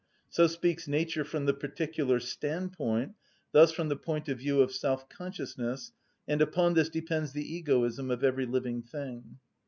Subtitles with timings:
[0.31, 3.13] So speaks nature from the particular standpoint,
[3.51, 5.91] thus from the point of view of self‐ consciousness,
[6.27, 9.37] and upon this depends the egoism of every living thing.